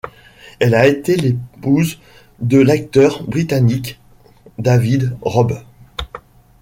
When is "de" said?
2.39-2.57